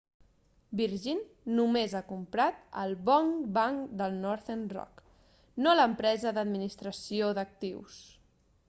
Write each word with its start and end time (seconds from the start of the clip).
virgin 0.77 1.19
només 1.59 1.93
ha 1.99 2.01
comprat 2.11 2.63
el 2.85 2.95
bon 3.11 3.29
banc' 3.59 3.93
de 4.01 4.09
northern 4.17 4.65
rock 4.73 5.05
no 5.67 5.79
l'empresa 5.81 6.35
d'administració 6.41 7.33
d'actius 7.41 8.05